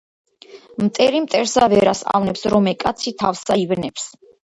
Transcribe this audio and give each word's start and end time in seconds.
მტერი 0.83 1.19
მტერსა 1.27 1.69
ვერას 1.75 2.03
ავნებს, 2.21 2.49
რომე 2.57 2.77
კაცი 2.87 3.17
თავსა 3.25 3.63
ივნებს 3.69 4.13